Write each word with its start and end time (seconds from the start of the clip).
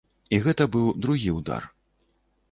І 0.35 0.37
гэта 0.45 0.65
быў 0.75 0.87
другі 1.03 1.33
ўдар. 1.39 1.67